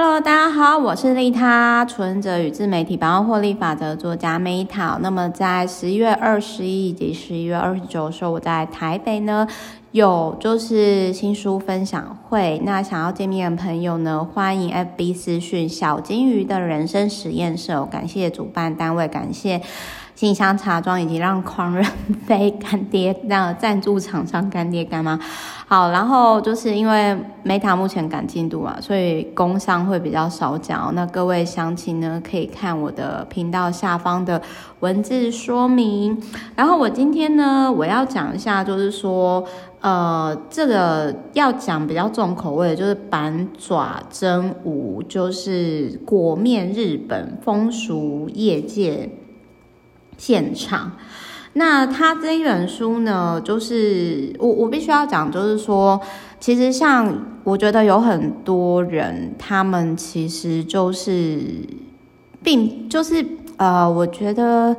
[0.00, 4.96] Hello，大家好，我是利他，存折与自媒体百万获利法则作家 Meta。
[5.00, 9.44] 那么在十一月二十一以及十一月二十九的时候，我在台北呢
[9.90, 12.62] 有就是新书分享会。
[12.64, 17.72] 那想要见面的朋友呢，欢迎 FB 私讯小金鱼的人生实验室。
[17.90, 19.60] 感谢主办单位，感谢。
[20.18, 21.84] 信箱茶庄以及让狂人
[22.26, 25.16] 飞干爹那赞助厂商干爹干妈，
[25.68, 30.92] 好，然后就是因为 Meta 目前赶进度嘛，所以工商会比较少讲。
[30.92, 34.42] 那各位详情呢，可以看我的频道下方的
[34.80, 36.20] 文字说明。
[36.56, 39.44] 然后我今天呢，我要讲一下，就是说，
[39.80, 49.08] 呃，这个要讲比较重口味，就是板爪真吾，就是裹面日本风俗业界。
[50.18, 50.92] 现场，
[51.54, 55.98] 那他这一本书呢，就是我我必须要讲，就是说，
[56.38, 61.40] 其实像我觉得有很多人，他们其实就是，
[62.42, 63.24] 并就是
[63.56, 64.76] 呃，我觉得。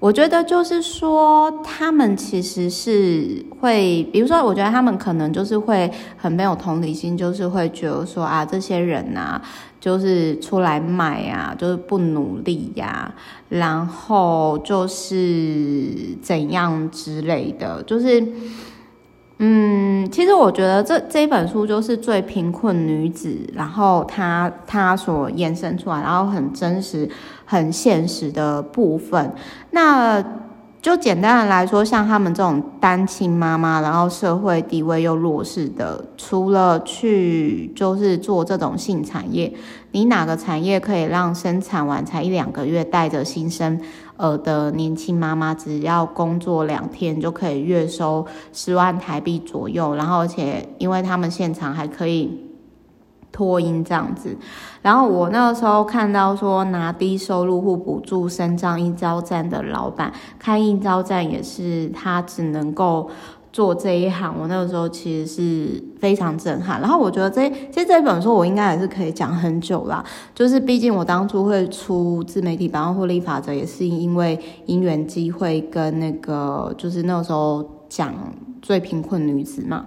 [0.00, 9.38] 我觉得就是说，他们其实是会，比如说，我觉得他们可能就是会很没有同理心，就是会觉得说啊，这些人呐，
[9.78, 13.14] 就是出来卖啊，就是不努力呀，
[13.50, 18.26] 然后就是怎样之类的，就是。
[19.42, 27.08] 嗯，其实我觉得这这一本书就是最贫困女子，然后她她所延伸出来，然后很真实、
[27.46, 29.32] 很现实的部分。
[29.70, 30.22] 那
[30.82, 39.52] 就简单的来说，像他们这种单亲妈妈，然后社会地位又弱势的，除了去就是做这种性产业，
[39.92, 43.78] 你哪个产业可以让生产完才一两个月带着新生？
[44.16, 52.49] 呃的年轻妈妈只要工作两天就可以月收十万台币左右，然后而且因为他们现场还可以
[53.32, 54.36] 脱音这样子，
[54.82, 63.10] 然后我那个时候看到说拿低收入户补助身障应召站的老板开应召站也是他只能够。
[63.52, 66.80] 做这一行，我那个时候其实是非常震撼。
[66.80, 70.04] 然后我觉得这其实这本书我应该也是可以讲很久啦。
[70.32, 78.14] 就是毕竟我当初会出自媒体百万获利法则，也是因为因缘机会跟那个就是那个时候讲
[78.62, 79.86] 最贫困女子嘛。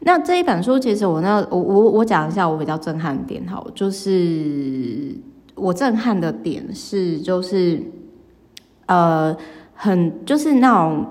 [0.00, 5.14] 那这一本书其实我那我我我讲一下我比较震撼的点哈，就是
[5.54, 7.82] 我震撼的点是就是
[8.86, 9.36] 呃
[9.74, 11.06] 很就是那种。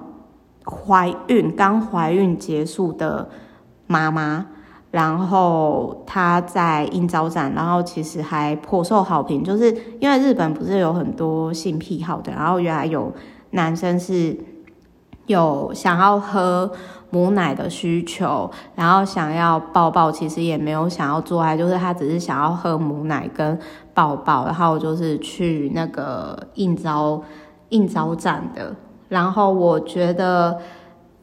[0.69, 3.29] 怀孕刚怀孕结束的
[3.85, 4.45] 妈妈，
[4.91, 13.09] 然后她在应招展，然后其实还颇受好评，就是因为日本不是有很多性癖好的，然后原来有
[13.51, 14.37] 男生是
[15.27, 16.69] 有想要喝
[17.09, 23.57] 母奶的需求，然后想要抱抱，其实也没有想要做爱，就是他只是想要喝母奶跟
[23.93, 27.21] 抱抱，然后就是去那个应招
[27.69, 28.75] 应招站的。
[29.09, 30.59] 然后我觉得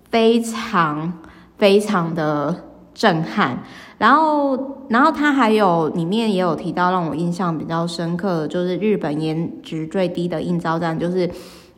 [0.09, 1.13] 非常
[1.59, 2.55] 非常的
[2.95, 3.59] 震撼，
[3.99, 4.59] 然后
[4.89, 11.31] 然后他还有里面也有提到让我印象比较深刻的，就是日本颜值最低的应招站，就是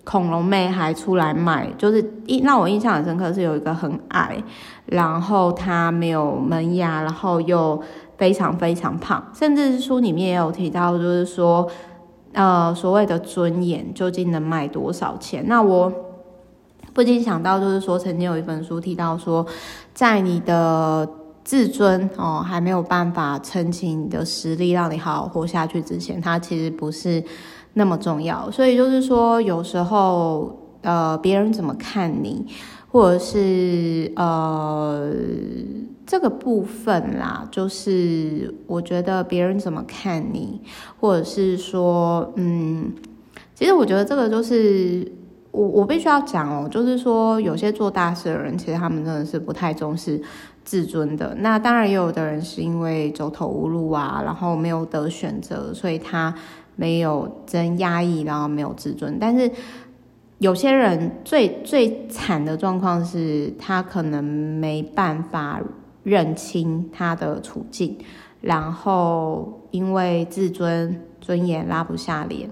[0.06, 4.42] 恐龙妹还出来卖，就是一让我印象很深刻是有一个很矮，
[4.86, 7.82] 然后他没有门牙，然后又
[8.16, 11.68] 非常非常胖，甚至是书里面也有提到，就是说。
[12.32, 15.42] 呃，所谓的尊严究竟能卖多少钱？
[15.46, 15.90] 那我
[16.92, 19.46] 不禁想到，就是说，曾经有一本书提到说，
[19.94, 21.08] 在你的
[21.42, 27.24] 自尊哦还没有办法撑起你的实力，让你好好活下去之前，它其实不是
[27.76, 28.50] 那么重要。
[28.50, 32.44] 所以就是说，有时候呃，别人怎么看你，
[32.88, 35.12] 或者是呃。
[36.08, 40.62] 这个部分啦，就是我觉得别人怎么看你，
[41.00, 42.92] 或者是说，嗯，
[43.56, 45.10] 其实我觉得这个就是
[45.50, 50.22] 我我必须要讲哦，就是说有些做大事的人，其实他们真的是不太重视
[50.62, 51.34] 自尊的。
[51.40, 56.32] 那当然也有的人是因为走投无路啊，然后没有得选择，所以他
[56.76, 59.18] 没有真压抑，然后没有自尊。
[59.18, 59.50] 但是
[60.38, 65.60] 有些人最最惨的状况是他可能没办法。
[66.06, 67.98] 认清他的处境，
[68.40, 72.48] 然后因为自尊尊严拉不下脸，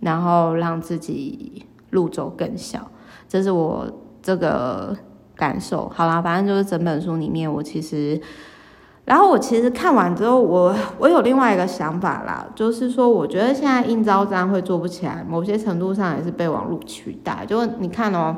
[0.00, 2.90] 然后让自己路走更小，
[3.28, 3.88] 这是我
[4.20, 4.96] 这个
[5.36, 5.88] 感受。
[5.90, 8.20] 好啦，反正就是整本书里面，我其实，
[9.04, 17.44] 然后我其实看完之后，我我有另外一个想法啦，就是说，我觉得现在应招站会做不起来，某些程度上也是被网络取代。
[17.46, 18.36] 就你看哦，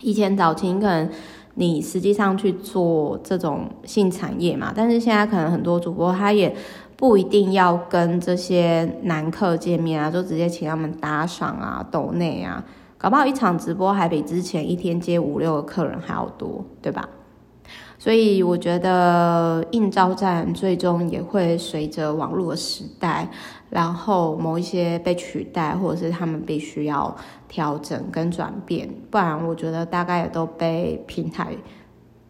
[0.00, 1.08] 以前早期可能。
[1.54, 4.72] 你实际上去做这种性产业嘛？
[4.74, 6.54] 但是现在可能很多主播他也
[6.96, 12.64] 不一定要跟这些男客见面啊，就直接请他们打赏啊、抖内啊，
[12.96, 17.06] 搞不好一场直播还比之前一天接五六个客人还要多，对吧？
[18.00, 23.28] 所以我觉得应招站最终也会随着网络时代，
[23.68, 27.14] 然后某一些被取代，或者是他们必须要
[27.46, 31.48] 调整跟转变，不然我觉得大概也都被平台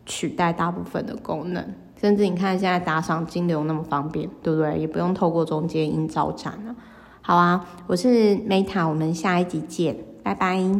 [0.04, 1.64] 取代大部分的功能。
[2.00, 4.76] 甚至你看现在打赏金流那么方便，对不对？
[4.76, 6.74] 也不用透过中间应招站了。
[7.22, 10.70] 好啊，我是 Meta，我们下一集见，拜拜。